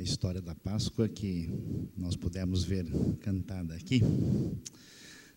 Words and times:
a 0.00 0.02
história 0.02 0.40
da 0.40 0.54
Páscoa 0.54 1.06
que 1.10 1.46
nós 1.94 2.16
pudemos 2.16 2.64
ver 2.64 2.86
cantada 3.20 3.74
aqui, 3.74 4.00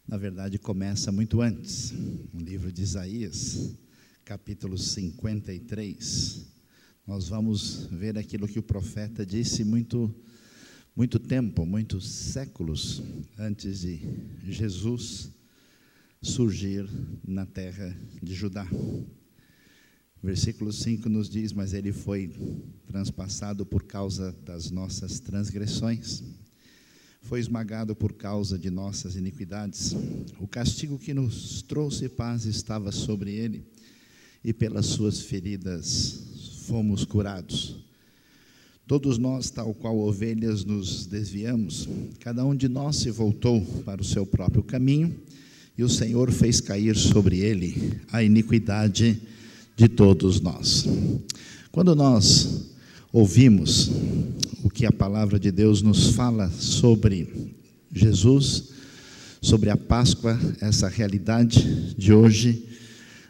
na 0.07 0.15
verdade 0.15 0.57
começa 0.57 1.11
muito 1.11 1.41
antes, 1.41 1.91
no 1.91 2.39
livro 2.39 2.71
de 2.71 2.81
Isaías, 2.81 3.75
capítulo 4.23 4.77
53. 4.77 6.45
Nós 7.05 7.27
vamos 7.27 7.89
ver 7.91 8.17
aquilo 8.17 8.47
que 8.47 8.57
o 8.57 8.63
profeta 8.63 9.25
disse 9.25 9.65
muito 9.65 10.15
muito 10.95 11.19
tempo, 11.19 11.65
muitos 11.65 12.09
séculos 12.09 13.03
antes 13.37 13.81
de 13.81 13.99
Jesus 14.45 15.29
surgir 16.21 16.87
na 17.27 17.45
terra 17.45 17.93
de 18.21 18.33
Judá. 18.33 18.65
Versículo 20.23 20.71
5 20.71 21.09
nos 21.09 21.29
diz: 21.29 21.51
Mas 21.51 21.73
ele 21.73 21.91
foi 21.91 22.31
transpassado 22.87 23.65
por 23.65 23.83
causa 23.83 24.33
das 24.45 24.71
nossas 24.71 25.19
transgressões, 25.19 26.23
foi 27.21 27.41
esmagado 27.41 27.93
por 27.93 28.13
causa 28.13 28.57
de 28.57 28.69
nossas 28.69 29.17
iniquidades. 29.17 29.93
O 30.39 30.47
castigo 30.47 30.97
que 30.97 31.13
nos 31.13 31.61
trouxe 31.61 32.07
paz 32.07 32.45
estava 32.45 32.89
sobre 32.89 33.31
ele, 33.31 33.65
e 34.41 34.53
pelas 34.53 34.85
suas 34.85 35.19
feridas 35.19 36.21
fomos 36.67 37.03
curados. 37.03 37.83
Todos 38.87 39.17
nós, 39.17 39.49
tal 39.49 39.73
qual 39.73 39.97
ovelhas, 39.97 40.63
nos 40.63 41.05
desviamos, 41.05 41.87
cada 42.21 42.45
um 42.45 42.55
de 42.55 42.69
nós 42.69 42.95
se 42.95 43.11
voltou 43.11 43.61
para 43.83 44.01
o 44.01 44.05
seu 44.05 44.25
próprio 44.25 44.63
caminho, 44.63 45.13
e 45.77 45.83
o 45.83 45.89
Senhor 45.89 46.31
fez 46.31 46.61
cair 46.61 46.95
sobre 46.95 47.39
ele 47.39 47.99
a 48.09 48.23
iniquidade 48.23 49.21
de 49.75 49.87
todos 49.87 50.39
nós. 50.39 50.87
Quando 51.71 51.95
nós 51.95 52.69
ouvimos 53.11 53.91
o 54.63 54.69
que 54.69 54.85
a 54.85 54.91
palavra 54.91 55.39
de 55.39 55.51
Deus 55.51 55.81
nos 55.81 56.09
fala 56.09 56.49
sobre 56.49 57.53
Jesus, 57.91 58.69
sobre 59.41 59.69
a 59.69 59.77
Páscoa, 59.77 60.39
essa 60.61 60.87
realidade 60.87 61.93
de 61.97 62.13
hoje, 62.13 62.65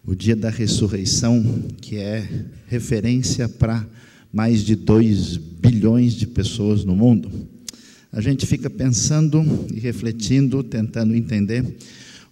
o 0.06 0.14
dia 0.14 0.36
da 0.36 0.50
ressurreição, 0.50 1.44
que 1.82 1.96
é 1.98 2.28
referência 2.68 3.48
para 3.48 3.88
mais 4.32 4.64
de 4.64 4.76
2 4.76 5.38
bilhões 5.38 6.14
de 6.14 6.28
pessoas 6.28 6.84
no 6.84 6.96
mundo, 6.96 7.32
a 8.12 8.22
gente 8.22 8.46
fica 8.46 8.70
pensando 8.70 9.44
e 9.74 9.80
refletindo, 9.80 10.62
tentando 10.64 11.16
entender 11.16 11.66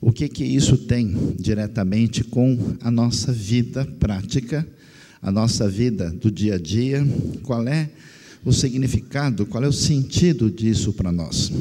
o 0.01 0.11
que 0.11 0.27
que 0.27 0.43
isso 0.43 0.75
tem 0.75 1.35
diretamente 1.39 2.23
com 2.23 2.57
a 2.81 2.89
nossa 2.89 3.31
vida 3.31 3.85
prática, 3.99 4.67
a 5.21 5.31
nossa 5.31 5.69
vida 5.69 6.09
do 6.09 6.31
dia 6.31 6.55
a 6.55 6.57
dia? 6.57 7.05
Qual 7.43 7.67
é 7.67 7.87
o 8.43 8.51
significado, 8.51 9.45
qual 9.45 9.63
é 9.63 9.67
o 9.67 9.73
sentido 9.73 10.49
disso 10.49 10.91
para 10.91 11.11
nós? 11.11 11.51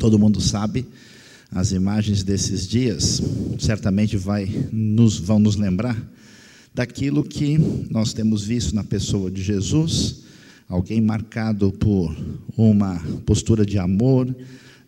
Todo 0.00 0.18
mundo 0.18 0.40
sabe, 0.40 0.84
as 1.52 1.70
imagens 1.70 2.24
desses 2.24 2.66
dias 2.66 3.22
certamente 3.60 4.16
vai 4.16 4.68
nos, 4.72 5.16
vão 5.16 5.38
nos 5.38 5.54
lembrar 5.54 5.96
daquilo 6.74 7.22
que 7.22 7.56
nós 7.88 8.12
temos 8.12 8.44
visto 8.44 8.74
na 8.74 8.82
pessoa 8.82 9.30
de 9.30 9.42
Jesus, 9.42 10.22
alguém 10.68 11.00
marcado 11.00 11.70
por 11.72 12.14
uma 12.56 13.00
postura 13.24 13.64
de 13.64 13.78
amor, 13.78 14.34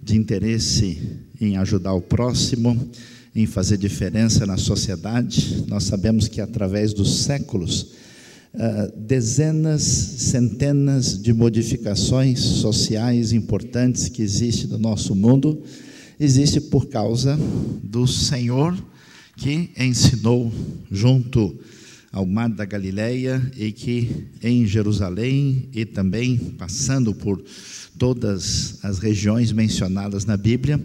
de 0.02 0.16
interesse 0.16 0.98
em 1.40 1.56
ajudar 1.56 1.92
o 1.92 2.00
próximo, 2.00 2.90
em 3.34 3.46
fazer 3.46 3.76
diferença 3.76 4.46
na 4.46 4.56
sociedade. 4.56 5.64
Nós 5.68 5.84
sabemos 5.84 6.28
que 6.28 6.40
através 6.40 6.92
dos 6.92 7.20
séculos, 7.22 7.92
uh, 8.54 8.98
dezenas, 8.98 9.82
centenas 9.82 11.20
de 11.20 11.32
modificações 11.32 12.40
sociais 12.40 13.32
importantes 13.32 14.08
que 14.08 14.22
existem 14.22 14.68
no 14.68 14.78
nosso 14.78 15.14
mundo, 15.14 15.62
existe 16.18 16.60
por 16.60 16.86
causa 16.86 17.38
do 17.82 18.06
Senhor 18.06 18.76
que 19.36 19.70
ensinou 19.78 20.52
junto 20.90 21.58
ao 22.12 22.26
mar 22.26 22.50
da 22.50 22.64
Galileia 22.64 23.40
e 23.56 23.70
que 23.72 24.26
em 24.42 24.66
Jerusalém 24.66 25.68
e 25.72 25.84
também 25.84 26.36
passando 26.58 27.14
por 27.14 27.42
todas 27.98 28.78
as 28.82 28.98
regiões 28.98 29.52
mencionadas 29.52 30.24
na 30.24 30.36
Bíblia, 30.36 30.80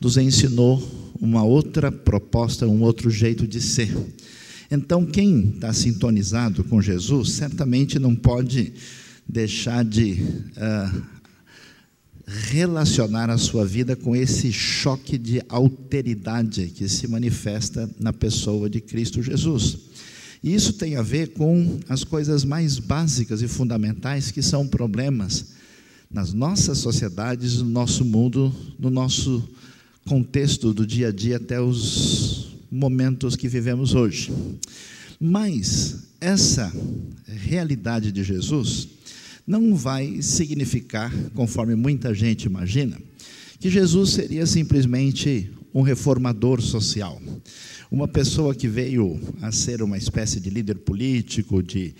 nos 0.00 0.16
ensinou 0.16 0.82
uma 1.20 1.42
outra 1.42 1.90
proposta, 1.90 2.66
um 2.66 2.82
outro 2.82 3.10
jeito 3.10 3.46
de 3.46 3.60
ser. 3.60 3.94
Então, 4.70 5.04
quem 5.04 5.50
está 5.54 5.72
sintonizado 5.72 6.62
com 6.64 6.80
Jesus, 6.80 7.32
certamente 7.32 7.98
não 7.98 8.14
pode 8.14 8.72
deixar 9.26 9.84
de 9.84 10.22
uh, 10.56 11.02
relacionar 12.26 13.30
a 13.30 13.38
sua 13.38 13.64
vida 13.64 13.96
com 13.96 14.14
esse 14.14 14.52
choque 14.52 15.16
de 15.16 15.40
alteridade 15.48 16.66
que 16.68 16.88
se 16.88 17.08
manifesta 17.08 17.88
na 17.98 18.12
pessoa 18.12 18.68
de 18.68 18.80
Cristo 18.80 19.22
Jesus. 19.22 19.78
E 20.44 20.54
isso 20.54 20.74
tem 20.74 20.96
a 20.96 21.02
ver 21.02 21.28
com 21.28 21.80
as 21.88 22.04
coisas 22.04 22.44
mais 22.44 22.78
básicas 22.78 23.42
e 23.42 23.48
fundamentais 23.48 24.30
que 24.30 24.42
são 24.42 24.66
problemas 24.68 25.57
nas 26.10 26.32
nossas 26.32 26.78
sociedades, 26.78 27.58
no 27.58 27.68
nosso 27.68 28.04
mundo, 28.04 28.54
no 28.78 28.90
nosso 28.90 29.46
contexto 30.06 30.72
do 30.72 30.86
dia 30.86 31.08
a 31.08 31.12
dia 31.12 31.36
até 31.36 31.60
os 31.60 32.56
momentos 32.70 33.36
que 33.36 33.48
vivemos 33.48 33.94
hoje. 33.94 34.32
Mas 35.20 36.08
essa 36.20 36.72
realidade 37.26 38.10
de 38.10 38.22
Jesus 38.22 38.88
não 39.46 39.74
vai 39.74 40.22
significar, 40.22 41.12
conforme 41.34 41.74
muita 41.74 42.14
gente 42.14 42.44
imagina, 42.44 42.98
que 43.58 43.70
Jesus 43.70 44.10
seria 44.10 44.46
simplesmente 44.46 45.50
um 45.74 45.82
reformador 45.82 46.60
social, 46.62 47.20
uma 47.90 48.06
pessoa 48.06 48.54
que 48.54 48.68
veio 48.68 49.20
a 49.40 49.50
ser 49.52 49.82
uma 49.82 49.98
espécie 49.98 50.40
de 50.40 50.50
líder 50.50 50.76
político, 50.78 51.62
de 51.62 51.94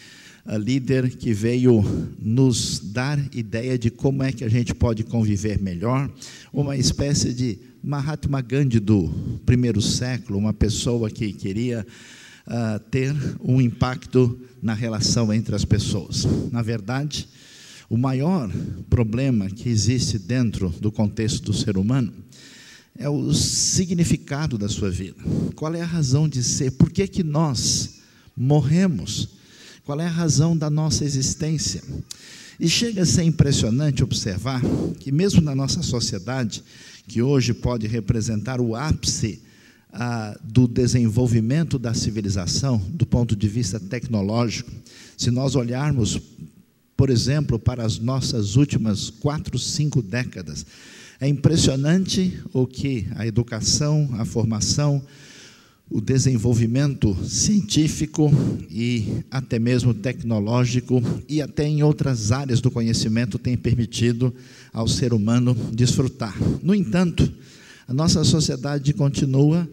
líder 0.56 1.10
que 1.10 1.32
veio 1.32 1.84
nos 2.19 2.81
dar 2.81 3.19
ideia 3.34 3.78
de 3.78 3.91
como 3.91 4.22
é 4.22 4.32
que 4.32 4.44
a 4.44 4.48
gente 4.48 4.75
pode 4.75 5.04
conviver 5.04 5.60
melhor, 5.60 6.10
uma 6.53 6.76
espécie 6.76 7.34
de 7.34 7.59
Mahatma 7.82 8.41
Gandhi 8.41 8.81
do 8.81 9.08
primeiro 9.44 9.82
século, 9.82 10.38
uma 10.38 10.54
pessoa 10.54 11.10
que 11.10 11.32
queria 11.32 11.87
uh, 12.47 12.78
ter 12.91 13.14
um 13.44 13.60
impacto 13.60 14.41
na 14.62 14.72
relação 14.72 15.32
entre 15.32 15.54
as 15.54 15.64
pessoas. 15.64 16.26
Na 16.50 16.62
verdade, 16.62 17.28
o 17.91 17.97
maior 17.97 18.50
problema 18.88 19.48
que 19.50 19.69
existe 19.69 20.19
dentro 20.19 20.70
do 20.81 20.91
contexto 20.91 21.44
do 21.44 21.53
ser 21.53 21.76
humano 21.76 22.12
é 22.98 23.08
o 23.08 23.32
significado 23.32 24.58
da 24.58 24.69
sua 24.69 24.91
vida. 24.91 25.22
Qual 25.54 25.72
é 25.75 25.81
a 25.81 25.87
razão 25.87 26.28
de 26.28 26.42
ser? 26.42 26.72
Por 26.72 26.91
que, 26.91 27.06
que 27.06 27.22
nós 27.22 28.00
morremos? 28.37 29.38
Qual 29.88 29.99
é 30.03 30.04
a 30.04 30.10
razão 30.10 30.54
da 30.54 30.69
nossa 30.69 31.03
existência? 31.03 31.82
E 32.60 32.69
chega 32.69 33.00
a 33.00 33.06
ser 33.06 33.22
impressionante 33.22 34.04
observar 34.04 34.60
que, 35.00 35.10
mesmo 35.10 35.41
na 35.41 35.54
nossa 35.54 35.82
sociedade, 35.82 36.62
que 37.06 37.22
hoje 37.22 37.54
pode 37.54 37.87
representar 37.87 38.60
o 38.60 38.76
ápice 38.76 39.41
ah, 39.91 40.38
do 40.44 40.69
desenvolvimento 40.69 41.78
da 41.78 41.94
civilização, 41.94 42.76
do 42.91 43.06
ponto 43.06 43.34
de 43.34 43.49
vista 43.49 43.81
tecnológico, 43.81 44.71
se 45.16 45.31
nós 45.31 45.56
olharmos, 45.56 46.20
por 46.94 47.09
exemplo, 47.09 47.59
para 47.59 47.82
as 47.82 47.99
nossas 47.99 48.56
últimas 48.56 49.09
quatro, 49.09 49.59
cinco 49.59 50.03
décadas, 50.03 50.66
é 51.19 51.26
impressionante 51.26 52.38
o 52.53 52.66
que 52.66 53.06
a 53.16 53.26
educação, 53.26 54.06
a 54.19 54.26
formação, 54.26 55.03
o 55.91 56.00
desenvolvimento 56.00 57.16
científico 57.25 58.31
e 58.71 59.22
até 59.31 59.59
mesmo 59.59 59.94
tecnológico 59.94 61.03
e 61.28 61.41
até 61.41 61.66
em 61.66 61.82
outras 61.82 62.31
áreas 62.31 62.61
do 62.61 62.70
conhecimento 62.70 63.38
tem 63.38 63.56
permitido 63.56 64.35
ao 64.73 64.87
ser 64.87 65.14
humano 65.14 65.55
desfrutar. 65.73 66.37
No 66.62 66.75
entanto, 66.75 67.31
a 67.87 67.94
nossa 67.94 68.23
sociedade 68.23 68.93
continua 68.93 69.69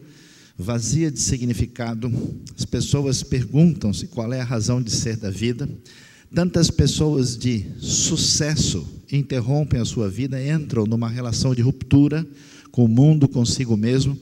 vazia 0.58 1.10
de 1.10 1.20
significado. 1.20 2.10
As 2.58 2.64
pessoas 2.64 3.22
perguntam-se 3.22 4.06
qual 4.06 4.32
é 4.32 4.40
a 4.40 4.44
razão 4.44 4.80
de 4.80 4.90
ser 4.90 5.18
da 5.18 5.30
vida. 5.30 5.68
Tantas 6.34 6.70
pessoas 6.70 7.36
de 7.36 7.66
sucesso 7.78 8.86
interrompem 9.12 9.80
a 9.80 9.84
sua 9.84 10.08
vida, 10.08 10.42
entram 10.42 10.86
numa 10.86 11.10
relação 11.10 11.54
de 11.54 11.60
ruptura 11.60 12.26
com 12.72 12.86
o 12.86 12.88
mundo, 12.88 13.28
consigo 13.28 13.76
mesmo 13.76 14.18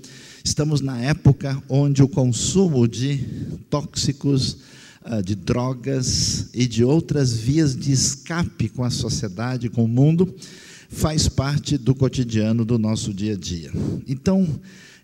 Estamos 0.47 0.83
na 0.83 1.01
época 1.01 1.61
onde 1.71 2.03
o 2.03 2.09
consumo 2.09 2.87
de 2.87 3.17
tóxicos, 3.71 4.59
ah, 5.03 5.23
de 5.23 5.35
drogas 5.35 6.51
e 6.53 6.67
de 6.67 6.85
outras 6.85 7.33
vias 7.33 7.75
de 7.75 7.91
escape 7.91 8.69
com 8.69 8.85
a 8.85 8.91
sociedade, 8.91 9.71
com 9.71 9.85
o 9.85 9.89
mundo, 9.89 10.37
faz 10.91 11.29
parte 11.29 11.79
do 11.79 11.95
cotidiano 11.95 12.63
do 12.63 12.79
nosso 12.79 13.15
dia 13.15 13.33
a 13.33 13.37
dia. 13.37 13.73
Então, 14.07 14.47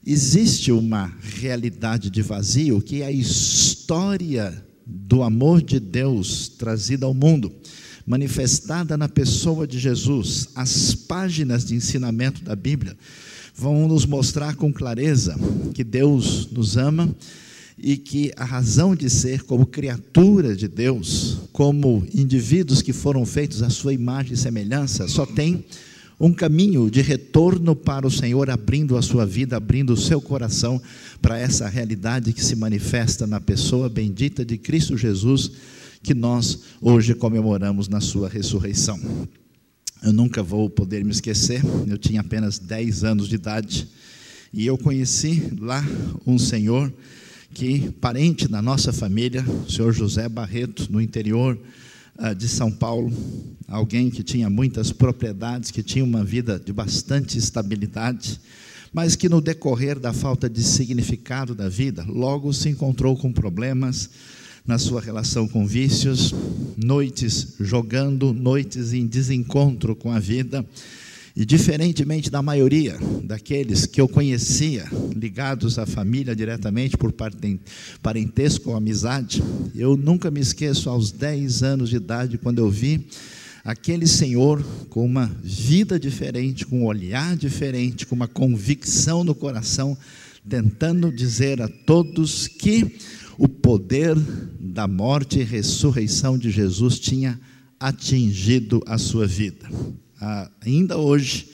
existe 0.06 0.70
uma 0.70 1.10
realidade 1.19 2.10
de 2.10 2.20
vazio 2.20 2.82
que 2.82 3.00
é 3.00 3.06
a 3.06 3.10
história 3.10 4.62
do 4.84 5.22
amor 5.22 5.62
de 5.62 5.81
Deus 5.81 6.50
trazida 6.50 7.06
ao 7.06 7.14
mundo 7.14 7.50
manifestada 8.06 8.96
na 8.96 9.08
pessoa 9.08 9.66
de 9.66 9.78
Jesus, 9.78 10.48
as 10.54 10.94
páginas 10.94 11.64
de 11.64 11.75
ensinamento 11.75 12.42
da 12.42 12.56
Bíblia 12.56 12.96
vão 13.55 13.88
nos 13.88 14.06
mostrar 14.06 14.56
com 14.56 14.73
clareza 14.73 15.37
que 15.75 15.85
Deus 15.85 16.49
nos 16.50 16.76
ama 16.76 17.14
e 17.82 17.97
que 17.97 18.31
a 18.37 18.44
razão 18.44 18.94
de 18.94 19.08
ser 19.08 19.43
como 19.43 19.64
criatura 19.64 20.55
de 20.55 20.69
Deus, 20.69 21.38
como 21.52 22.06
indivíduos 22.14 22.82
que 22.82 22.93
foram 22.93 23.25
feitos 23.25 23.62
à 23.62 23.70
sua 23.70 23.94
imagem 23.94 24.35
e 24.35 24.37
semelhança, 24.37 25.08
só 25.08 25.25
tem 25.25 25.64
um 26.20 26.35
caminho 26.35 26.91
de 26.91 27.00
retorno 27.00 27.75
para 27.75 28.06
o 28.06 28.11
Senhor, 28.11 28.50
abrindo 28.50 28.99
a 28.99 29.02
sua 29.02 29.25
vida, 29.25 29.56
abrindo 29.56 29.94
o 29.94 29.97
seu 29.97 30.20
coração 30.20 30.81
para 31.23 31.38
essa 31.38 31.67
realidade 31.67 32.35
que 32.35 32.44
se 32.44 32.55
manifesta 32.55 33.26
na 33.26 33.41
pessoa 33.41 33.88
bendita 33.88 34.44
de 34.44 34.58
Cristo 34.58 34.99
Jesus, 34.99 35.50
que 36.02 36.12
nós 36.12 36.61
hoje 36.82 37.14
comemoramos 37.14 37.88
na 37.88 38.02
sua 38.02 38.29
ressurreição. 38.29 39.00
Eu 40.02 40.14
nunca 40.14 40.43
vou 40.43 40.70
poder 40.70 41.05
me 41.05 41.11
esquecer, 41.11 41.62
eu 41.87 41.99
tinha 41.99 42.23
apenas 42.23 42.58
10 42.58 43.05
anos 43.05 43.29
de 43.29 43.35
idade. 43.35 43.87
E 44.50 44.67
eu 44.67 44.79
conheci 44.79 45.52
lá 45.61 45.85
um 46.26 46.38
senhor 46.38 46.91
que, 47.52 47.91
parente 48.00 48.49
da 48.49 48.62
nossa 48.62 48.94
família, 48.94 49.44
o 49.47 49.70
senhor 49.70 49.93
José 49.93 50.26
Barreto, 50.26 50.91
no 50.91 51.02
interior 51.02 51.58
uh, 52.19 52.35
de 52.35 52.49
São 52.49 52.73
Paulo, 52.73 53.12
alguém 53.69 54.08
que 54.08 54.23
tinha 54.23 54.49
muitas 54.49 54.91
propriedades, 54.91 55.70
que 55.70 55.82
tinha 55.82 56.05
uma 56.05 56.25
vida 56.25 56.58
de 56.58 56.73
bastante 56.73 57.37
estabilidade, 57.37 58.41
mas 58.94 59.14
que 59.14 59.29
no 59.29 59.41
decorrer 59.41 59.99
da 59.99 60.14
falta 60.14 60.49
de 60.49 60.62
significado 60.62 61.55
da 61.55 61.69
vida, 61.69 62.06
logo 62.08 62.55
se 62.55 62.70
encontrou 62.70 63.19
com 63.19 63.31
problemas 63.31 64.08
na 64.66 64.78
sua 64.78 65.00
relação 65.00 65.48
com 65.48 65.66
vícios, 65.66 66.34
noites 66.76 67.54
jogando, 67.60 68.32
noites 68.32 68.92
em 68.92 69.06
desencontro 69.06 69.96
com 69.96 70.12
a 70.12 70.18
vida, 70.18 70.64
e 71.36 71.44
diferentemente 71.44 72.30
da 72.30 72.42
maioria 72.42 72.98
daqueles 73.22 73.86
que 73.86 74.00
eu 74.00 74.08
conhecia, 74.08 74.84
ligados 75.14 75.78
à 75.78 75.86
família 75.86 76.34
diretamente 76.34 76.96
por 76.96 77.14
parentesco 78.02 78.70
ou 78.70 78.76
amizade, 78.76 79.42
eu 79.74 79.96
nunca 79.96 80.30
me 80.30 80.40
esqueço, 80.40 80.90
aos 80.90 81.12
10 81.12 81.62
anos 81.62 81.90
de 81.90 81.96
idade, 81.96 82.38
quando 82.38 82.58
eu 82.58 82.68
vi 82.68 83.06
aquele 83.64 84.06
senhor 84.06 84.62
com 84.88 85.04
uma 85.04 85.30
vida 85.42 86.00
diferente, 86.00 86.66
com 86.66 86.80
um 86.80 86.86
olhar 86.86 87.36
diferente, 87.36 88.06
com 88.06 88.14
uma 88.14 88.28
convicção 88.28 89.22
no 89.22 89.34
coração, 89.34 89.96
tentando 90.48 91.12
dizer 91.12 91.60
a 91.62 91.68
todos 91.68 92.48
que 92.48 92.98
o 93.40 93.48
poder 93.48 94.14
da 94.60 94.87
morte 94.87 95.40
e 95.40 95.44
ressurreição 95.44 96.37
de 96.37 96.50
Jesus 96.50 97.00
tinha 97.00 97.40
atingido 97.81 98.82
a 98.87 98.98
sua 98.98 99.26
vida 99.26 99.66
ah, 100.20 100.50
ainda 100.60 100.98
hoje, 100.98 101.48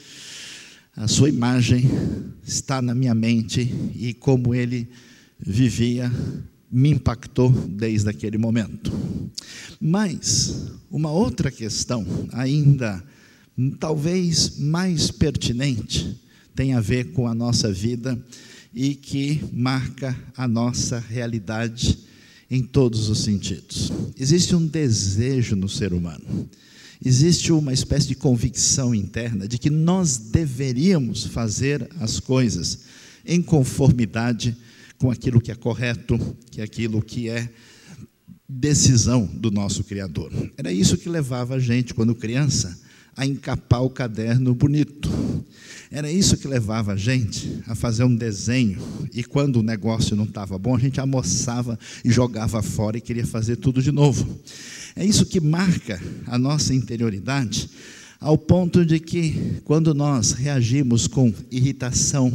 a 0.97 1.07
sua 1.07 1.29
imagem 1.29 1.89
está 2.43 2.83
na 2.83 2.95
minha 2.97 3.15
mente 3.15 3.61
e 3.95 4.13
como 4.13 4.55
ele 4.55 4.89
vivia 5.39 6.11
me 6.69 6.91
impactou 6.91 7.49
desde 7.51 8.11
aquele 8.11 8.37
momento. 8.37 8.93
Mas 9.81 10.73
uma 10.91 11.13
outra 11.13 11.49
questão, 11.51 12.05
ainda 12.33 13.03
talvez 13.79 14.59
mais 14.59 15.13
pertinente, 15.13 16.21
tem 16.55 16.75
a 16.75 16.81
ver 16.81 17.13
com 17.13 17.29
a 17.29 17.35
nossa 17.35 17.73
vida 17.73 18.21
e 18.77 18.95
que 18.95 19.43
marca 19.53 20.17
a 20.37 20.47
nossa 20.47 21.01
realidade 21.01 21.99
em 22.49 22.63
todos 22.63 23.09
os 23.09 23.25
sentidos. 23.25 23.91
Existe 24.17 24.55
um 24.55 24.65
desejo 24.65 25.57
no 25.57 25.69
ser 25.69 25.93
humano 25.93 26.49
existe 27.05 27.53
uma 27.53 27.73
espécie 27.73 28.09
de 28.09 28.15
convicção 28.15 28.95
interna 28.95 29.47
de 29.47 29.59
que 29.59 29.71
nós 29.71 30.17
deveríamos 30.17 31.25
fazer 31.25 31.89
as 32.01 32.21
coisas 32.21 32.81
em 33.25 33.43
conformidade 33.43 34.57
com 34.99 35.11
aquilo 35.11 35.41
que 35.41 35.51
é 35.51 35.55
correto, 35.55 36.19
que 36.51 36.61
é 36.61 36.65
aquilo 36.65 37.03
que 37.03 37.29
é 37.29 37.49
decisão 38.49 39.27
do 39.27 39.51
nosso 39.51 39.85
Criador. 39.85 40.33
Era 40.57 40.73
isso 40.73 40.97
que 40.97 41.09
levava 41.09 41.57
a 41.57 41.59
gente, 41.59 41.93
quando 41.93 42.15
criança, 42.15 42.79
a 43.17 43.27
encapar 43.27 43.83
o 43.83 43.91
caderno 43.91 44.55
bonito. 44.55 45.11
Era 45.91 46.11
isso 46.11 46.37
que 46.37 46.49
levava 46.49 46.93
a 46.93 46.97
gente 46.97 47.63
a 47.67 47.75
fazer 47.75 48.05
um 48.05 48.15
desenho. 48.15 48.79
E 49.15 49.25
quando 49.25 49.57
o 49.57 49.63
negócio 49.63 50.17
não 50.17 50.25
estava 50.25 50.59
bom, 50.59 50.77
a 50.77 50.79
gente 50.79 51.01
almoçava 51.01 51.79
e 52.05 52.11
jogava 52.11 52.63
fora 52.63 52.99
e 52.99 53.01
queria 53.01 53.27
fazer 53.27 53.57
tudo 53.57 53.81
de 53.81 53.93
novo. 53.93 54.29
É 54.95 55.05
isso 55.05 55.25
que 55.25 55.41
marca 55.41 56.01
a 56.27 56.39
nossa 56.39 56.75
interioridade, 56.75 57.71
ao 58.21 58.37
ponto 58.37 58.85
de 58.85 58.99
que, 58.99 59.61
quando 59.65 59.95
nós 59.95 60.33
reagimos 60.33 61.07
com 61.07 61.33
irritação, 61.51 62.33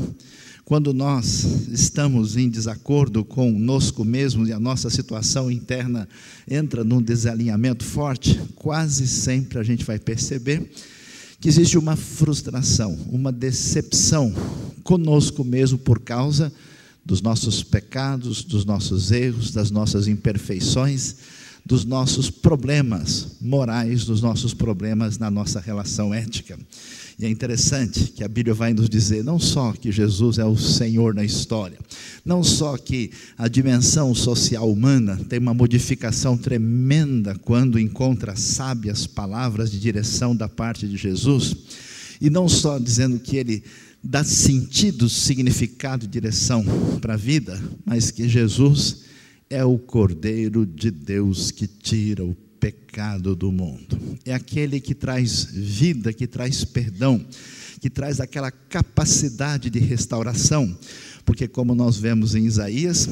quando 0.72 0.94
nós 0.94 1.44
estamos 1.70 2.38
em 2.38 2.48
desacordo 2.50 3.26
conosco 3.26 4.06
mesmos 4.06 4.48
e 4.48 4.54
a 4.54 4.60
nossa 4.60 4.90
situação 4.90 5.52
interna 5.52 6.08
entra 6.50 6.82
num 6.82 7.02
desalinhamento 7.02 7.84
forte, 7.84 8.40
quase 8.56 9.06
sempre 9.06 9.60
a 9.60 9.64
gente 9.64 9.84
vai 9.84 10.00
perceber 10.00 10.72
que 11.42 11.50
existe 11.50 11.78
uma 11.78 11.98
frustração, 11.98 12.98
uma 13.12 13.34
decepção 13.34 14.34
conosco 14.82 15.44
mesmo 15.44 15.78
por 15.78 16.00
causa 16.00 16.54
dos 17.04 17.22
nossos 17.22 17.64
pecados, 17.64 18.42
dos 18.42 18.64
nossos 18.64 19.12
erros, 19.12 19.52
das 19.52 19.72
nossas 19.72 20.08
imperfeições 20.08 21.18
dos 21.66 21.86
nossos 21.86 22.30
problemas 22.30 23.38
morais, 23.40 24.06
dos 24.06 24.22
nossos 24.22 24.54
problemas 24.54 25.18
na 25.18 25.30
nossa 25.30 25.60
relação 25.60 26.14
ética. 26.14 26.58
E 27.20 27.26
é 27.26 27.30
interessante 27.30 28.06
que 28.06 28.24
a 28.24 28.28
Bíblia 28.28 28.54
vai 28.54 28.74
nos 28.74 28.90
dizer 28.90 29.24
não 29.24 29.38
só 29.40 29.74
que 29.74 29.92
Jesus 29.92 30.40
é 30.40 30.46
o 30.46 30.58
Senhor 30.58 31.14
na 31.14 31.24
história, 31.24 31.78
não 32.26 32.44
só 32.44 32.78
que 32.78 33.12
a 33.38 33.48
dimensão 33.48 34.14
social 34.16 34.70
humana 34.72 35.20
tem 35.30 35.38
uma 35.38 35.54
modificação 35.54 36.36
tremenda 36.36 37.36
quando 37.36 37.80
encontra 37.80 38.36
sábias 38.36 39.06
palavras 39.06 39.70
de 39.70 39.80
direção 39.80 40.36
da 40.36 40.50
parte 40.50 40.88
de 40.88 40.98
Jesus, 40.98 41.56
e 42.20 42.30
não 42.30 42.50
só 42.50 42.80
dizendo 42.80 43.20
que 43.20 43.38
ele 43.38 43.64
dá 44.04 44.24
sentido, 44.24 45.08
significado, 45.08 46.08
direção 46.08 46.66
para 47.00 47.14
a 47.14 47.18
vida, 47.18 47.62
mas 47.86 48.10
que 48.10 48.28
Jesus 48.28 49.11
é 49.52 49.66
o 49.66 49.78
Cordeiro 49.78 50.66
de 50.66 50.90
Deus 50.90 51.52
que 51.52 51.68
tira 51.68 52.24
o 52.24 52.34
pecado 52.58 53.36
do 53.36 53.52
mundo. 53.52 54.00
É 54.26 54.34
aquele 54.34 54.80
que 54.80 54.96
traz 54.96 55.44
vida, 55.44 56.14
que 56.14 56.26
traz 56.26 56.64
perdão, 56.64 57.24
que 57.82 57.90
traz 57.90 58.22
aquela 58.22 58.50
capacidade 58.50 59.70
de 59.70 59.80
restauração, 59.80 60.78
porque, 61.26 61.50
como 61.50 61.76
nós 61.76 61.98
vemos 61.98 62.34
em 62.34 62.46
Isaías, 62.46 63.10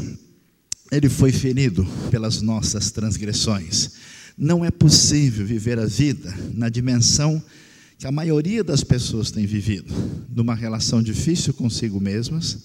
ele 0.90 1.10
foi 1.10 1.34
ferido 1.34 1.86
pelas 2.10 2.42
nossas 2.42 2.90
transgressões. 2.90 3.92
Não 4.38 4.64
é 4.64 4.72
possível 4.72 5.46
viver 5.46 5.78
a 5.78 5.86
vida 5.86 6.34
na 6.54 6.70
dimensão 6.70 7.44
que 8.00 8.08
a 8.08 8.12
maioria 8.14 8.64
das 8.64 8.82
pessoas 8.82 9.30
tem 9.30 9.46
vivido, 9.46 9.94
numa 10.34 10.56
relação 10.56 11.04
difícil 11.04 11.54
consigo 11.54 12.00
mesmas, 12.00 12.60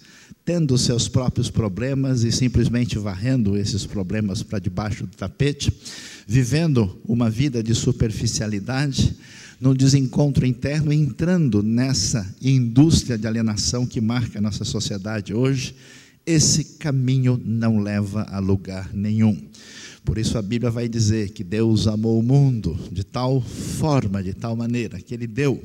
tendo 0.44 0.78
seus 0.78 1.08
próprios 1.08 1.50
problemas 1.50 2.22
e 2.22 2.30
simplesmente 2.30 2.96
varrendo 3.00 3.56
esses 3.56 3.84
problemas 3.84 4.44
para 4.44 4.60
debaixo 4.60 5.04
do 5.04 5.16
tapete, 5.16 5.72
vivendo 6.24 7.00
uma 7.04 7.28
vida 7.28 7.64
de 7.64 7.74
superficialidade, 7.74 9.16
num 9.60 9.74
desencontro 9.74 10.46
interno, 10.46 10.92
entrando 10.92 11.64
nessa 11.64 12.32
indústria 12.40 13.18
de 13.18 13.26
alienação 13.26 13.84
que 13.84 14.00
marca 14.00 14.38
a 14.38 14.42
nossa 14.42 14.64
sociedade 14.64 15.34
hoje, 15.34 15.74
esse 16.24 16.76
caminho 16.78 17.40
não 17.44 17.80
leva 17.80 18.22
a 18.30 18.38
lugar 18.38 18.88
nenhum. 18.94 19.36
Por 20.04 20.18
isso 20.18 20.36
a 20.36 20.42
Bíblia 20.42 20.70
vai 20.70 20.88
dizer 20.88 21.30
que 21.30 21.42
Deus 21.42 21.86
amou 21.86 22.18
o 22.18 22.22
mundo 22.22 22.78
de 22.92 23.02
tal 23.02 23.40
forma, 23.40 24.22
de 24.22 24.34
tal 24.34 24.54
maneira, 24.54 25.00
que 25.00 25.14
Ele 25.14 25.26
deu 25.26 25.62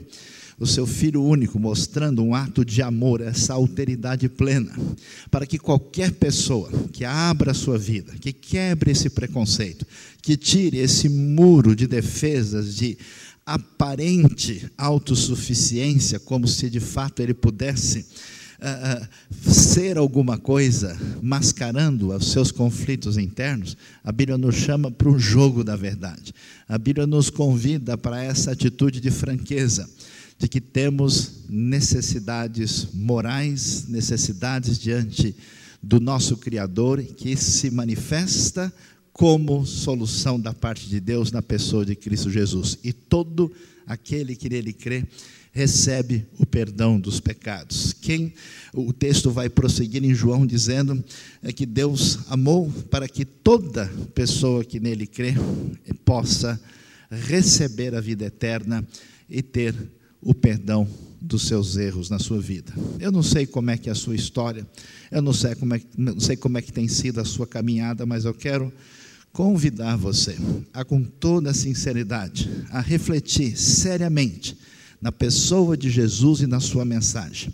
o 0.60 0.68
seu 0.68 0.86
Filho 0.86 1.24
único, 1.24 1.58
mostrando 1.58 2.22
um 2.22 2.36
ato 2.36 2.66
de 2.66 2.82
amor, 2.82 3.22
essa 3.22 3.54
alteridade 3.54 4.28
plena, 4.28 4.72
para 5.32 5.46
que 5.46 5.58
qualquer 5.58 6.12
pessoa 6.12 6.70
que 6.92 7.06
abra 7.06 7.52
a 7.52 7.54
sua 7.54 7.78
vida, 7.78 8.14
que 8.20 8.34
quebre 8.34 8.92
esse 8.92 9.10
preconceito, 9.10 9.86
que 10.22 10.36
tire 10.36 10.78
esse 10.78 11.08
muro 11.08 11.76
de 11.76 11.88
defesas, 11.88 12.76
de 12.76 12.98
aparente 13.46 14.70
autossuficiência, 14.78 16.20
como 16.20 16.48
se 16.48 16.70
de 16.70 16.80
fato 16.80 17.22
ele 17.22 17.34
pudesse 17.34 18.06
uh, 18.62 19.04
uh, 19.04 19.52
ser 19.52 19.98
alguma 19.98 20.38
coisa, 20.38 20.98
mascarando 21.22 22.14
os 22.14 22.32
seus 22.32 22.52
conflitos 22.52 23.18
internos, 23.18 23.76
a 24.04 24.12
Bíblia 24.12 24.38
nos 24.38 24.56
chama 24.56 24.92
para 24.92 25.10
o 25.10 25.18
jogo 25.18 25.64
da 25.64 25.76
verdade. 25.76 26.34
A 26.68 26.78
Bíblia 26.78 27.08
nos 27.08 27.30
convida 27.30 27.98
para 27.98 28.24
essa 28.24 28.52
atitude 28.52 29.00
de 29.00 29.12
franqueza 29.12 29.90
de 30.38 30.48
que 30.48 30.62
temos 30.62 31.44
necessidades 31.50 32.88
morais, 32.94 33.88
necessidades 33.90 34.80
diante 34.80 35.36
do 35.84 36.00
nosso 36.00 36.38
Criador, 36.38 37.02
que 37.04 37.36
se 37.36 37.70
manifesta 37.70 38.72
como 39.12 39.66
solução 39.66 40.40
da 40.40 40.54
parte 40.54 40.88
de 40.88 41.00
Deus 41.02 41.30
na 41.30 41.42
pessoa 41.42 41.86
de 41.86 41.94
Cristo 41.94 42.30
Jesus. 42.30 42.78
E 42.84 42.94
todo 42.94 43.52
aquele 43.86 44.34
que 44.34 44.48
nele 44.48 44.72
crê 44.72 45.04
recebe 45.60 46.26
o 46.38 46.46
perdão 46.46 46.98
dos 46.98 47.20
pecados. 47.20 47.92
Quem 47.92 48.34
o 48.74 48.94
texto 48.94 49.30
vai 49.30 49.50
prosseguir 49.50 50.02
em 50.06 50.16
João 50.16 50.48
dizendo 50.48 51.04
é 51.44 51.52
que 51.52 51.66
Deus 51.66 52.20
amou 52.30 52.72
para 52.90 53.10
que 53.10 53.26
toda 53.26 53.92
pessoa 54.16 54.64
que 54.64 54.80
nele 54.80 55.06
crê 55.06 55.34
possa 56.06 56.58
receber 57.12 57.94
a 57.94 58.00
vida 58.00 58.24
eterna 58.24 58.88
e 59.30 59.42
ter 59.42 59.76
o 60.22 60.34
perdão 60.34 60.88
dos 61.20 61.42
seus 61.46 61.76
erros 61.76 62.10
na 62.10 62.20
sua 62.20 62.40
vida. 62.40 62.72
Eu 62.98 63.12
não 63.12 63.22
sei 63.22 63.46
como 63.46 63.70
é 63.70 63.78
que 63.78 63.90
é 63.90 63.92
a 63.92 63.96
sua 63.96 64.16
história, 64.16 64.66
eu 65.12 65.22
não 65.22 65.34
sei 65.34 65.56
como 65.56 65.76
é, 65.76 65.82
não 65.98 66.22
sei 66.22 66.38
como 66.38 66.58
é 66.58 66.62
que 66.62 66.72
tem 66.72 66.88
sido 66.88 67.20
a 67.20 67.26
sua 67.26 67.46
caminhada, 67.46 68.06
mas 68.06 68.24
eu 68.24 68.34
quero 68.34 68.72
convidar 69.34 69.98
você 69.98 70.38
a 70.74 70.86
com 70.86 71.04
toda 71.04 71.54
sinceridade 71.54 72.50
a 72.72 72.80
refletir 72.80 73.58
seriamente 73.58 74.58
na 75.02 75.12
pessoa 75.12 75.78
de 75.78 75.90
Jesus 75.90 76.42
e 76.42 76.48
na 76.48 76.60
sua 76.60 76.86
mensagem. 76.86 77.54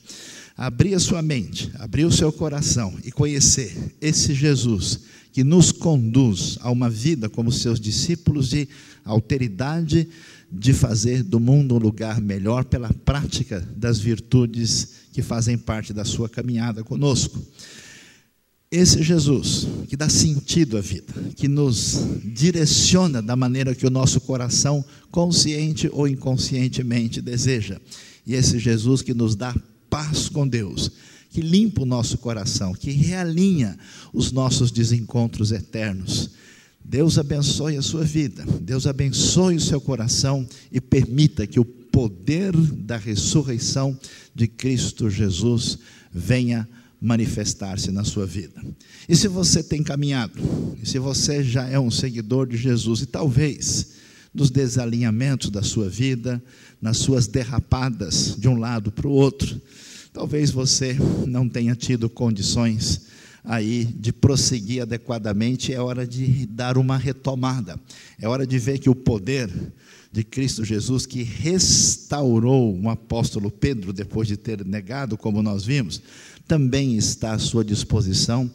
Abrir 0.58 0.96
a 0.96 1.00
sua 1.00 1.22
mente, 1.22 1.70
abrir 1.80 2.06
o 2.06 2.12
seu 2.12 2.32
coração 2.32 2.94
e 3.04 3.12
conhecer 3.12 3.96
esse 4.00 4.34
Jesus 4.34 5.02
que 5.34 5.44
nos 5.44 5.72
conduz 5.72 6.58
a 6.62 6.72
uma 6.72 6.90
vida 6.90 7.30
como 7.30 7.52
seus 7.52 7.78
discípulos 7.78 8.50
de 8.50 8.70
alteridade 9.04 10.08
de 10.50 10.72
fazer 10.72 11.24
do 11.24 11.40
mundo 11.42 11.76
um 11.76 11.80
lugar 11.80 12.22
melhor 12.22 12.64
pela 12.64 12.90
prática 13.04 13.60
das 13.76 14.00
virtudes 14.00 14.88
que 15.12 15.22
fazem 15.22 15.58
parte 15.58 15.92
da 15.92 16.06
sua 16.06 16.30
caminhada 16.30 16.84
conosco. 16.84 17.42
Esse 18.72 19.04
Jesus 19.04 19.68
que 19.88 19.96
dá 19.96 20.10
sentido 20.10 20.78
à 20.78 20.82
vida, 20.82 21.14
que 21.36 21.48
nos 21.48 22.00
direciona 22.24 23.22
da 23.22 23.36
maneira 23.36 23.76
que 23.76 23.86
o 23.86 23.92
nosso 23.92 24.20
coração, 24.20 24.84
consciente 25.12 25.90
ou 25.92 26.08
inconscientemente, 26.08 27.22
deseja. 27.22 27.80
E 28.26 28.34
esse 28.34 28.58
Jesus 28.58 29.02
que 29.02 29.14
nos 29.14 29.36
dá 29.36 29.56
paz 29.90 30.28
com 30.28 30.48
Deus, 30.48 30.92
que 31.30 31.42
limpa 31.42 31.84
o 31.84 31.86
nosso 31.86 32.18
coração, 32.18 32.74
que 32.74 32.92
realinha 32.92 33.78
os 34.12 34.32
nossos 34.32 34.72
desencontros 34.72 35.52
eternos. 35.52 36.32
Deus 36.84 37.18
abençoe 37.18 37.78
a 37.78 37.82
sua 37.82 38.04
vida, 38.04 38.46
Deus 38.62 38.86
abençoe 38.88 39.56
o 39.56 39.62
seu 39.62 39.82
coração 39.82 40.48
e 40.72 40.80
permita 40.80 41.48
que 41.48 41.60
o 41.60 41.66
poder 41.66 42.56
da 42.56 42.98
ressurreição 42.98 43.98
de 44.34 44.48
Cristo 44.48 45.10
Jesus 45.10 45.80
venha 46.14 46.68
manifestar-se 47.06 47.92
na 47.92 48.04
sua 48.04 48.26
vida. 48.26 48.60
E 49.08 49.16
se 49.16 49.28
você 49.28 49.62
tem 49.62 49.84
caminhado, 49.84 50.42
e 50.82 50.88
se 50.88 50.98
você 50.98 51.44
já 51.44 51.68
é 51.68 51.80
um 51.80 51.92
seguidor 51.92 52.48
de 52.48 52.58
Jesus, 52.58 53.02
e 53.02 53.06
talvez 53.06 53.92
nos 54.34 54.50
desalinhamentos 54.50 55.52
da 55.52 55.62
sua 55.62 55.88
vida, 55.88 56.44
nas 56.82 56.98
suas 56.98 57.28
derrapadas 57.28 58.36
de 58.38 58.50
um 58.50 58.58
lado 58.58 58.92
para 58.92 59.08
o 59.08 59.12
outro, 59.12 59.62
talvez 60.12 60.50
você 60.50 60.98
não 61.28 61.48
tenha 61.48 61.76
tido 61.76 62.10
condições 62.10 63.04
aí 63.46 63.86
de 63.86 64.12
prosseguir 64.12 64.82
adequadamente, 64.82 65.74
é 65.74 65.80
hora 65.80 66.06
de 66.06 66.46
dar 66.48 66.78
uma 66.78 66.98
retomada. 66.98 67.80
É 68.20 68.28
hora 68.28 68.46
de 68.46 68.58
ver 68.58 68.80
que 68.80 68.90
o 68.90 68.96
poder 68.96 69.50
de 70.12 70.24
Cristo 70.24 70.64
Jesus, 70.64 71.06
que 71.06 71.24
restaurou 71.24 72.80
o 72.80 72.90
apóstolo 72.90 73.52
Pedro 73.52 73.92
depois 73.92 74.28
de 74.28 74.38
ter 74.38 74.66
negado, 74.66 75.18
como 75.18 75.44
nós 75.44 75.66
vimos, 75.66 76.02
também 76.48 76.96
está 76.96 77.34
à 77.34 77.40
sua 77.40 77.66
disposição. 77.66 78.50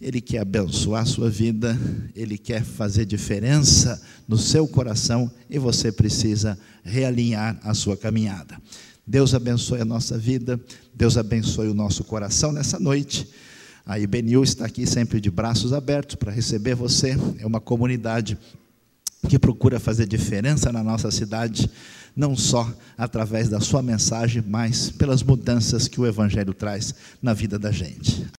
Ele 0.00 0.20
quer 0.20 0.40
abençoar 0.40 1.02
a 1.02 1.06
sua 1.06 1.30
vida, 1.30 1.78
ele 2.14 2.36
quer 2.36 2.62
fazer 2.62 3.06
diferença 3.06 4.02
no 4.28 4.36
seu 4.36 4.66
coração 4.66 5.30
e 5.48 5.58
você 5.58 5.90
precisa 5.90 6.58
realinhar 6.84 7.58
a 7.62 7.72
sua 7.72 7.96
caminhada. 7.96 8.60
Deus 9.06 9.32
abençoe 9.32 9.80
a 9.80 9.84
nossa 9.84 10.18
vida, 10.18 10.60
Deus 10.92 11.16
abençoe 11.16 11.68
o 11.68 11.74
nosso 11.74 12.02
coração 12.02 12.50
nessa 12.50 12.78
noite. 12.80 13.28
A 13.86 14.00
IBNU 14.00 14.42
está 14.42 14.66
aqui 14.66 14.84
sempre 14.84 15.20
de 15.20 15.30
braços 15.30 15.72
abertos 15.72 16.16
para 16.16 16.32
receber 16.32 16.74
você. 16.74 17.16
É 17.38 17.46
uma 17.46 17.60
comunidade 17.60 18.36
que 19.28 19.38
procura 19.38 19.78
fazer 19.78 20.08
diferença 20.08 20.72
na 20.72 20.82
nossa 20.82 21.08
cidade 21.12 21.70
não 22.16 22.34
só 22.34 22.68
através 22.96 23.48
da 23.48 23.60
sua 23.60 23.82
mensagem, 23.82 24.42
mas 24.44 24.90
pelas 24.90 25.22
mudanças 25.22 25.86
que 25.86 26.00
o 26.00 26.06
Evangelho 26.06 26.54
traz 26.54 26.94
na 27.22 27.32
vida 27.32 27.58
da 27.58 27.70
gente. 27.70 28.26